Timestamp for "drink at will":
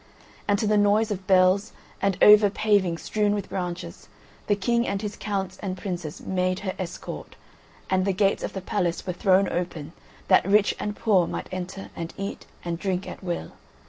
12.79-13.51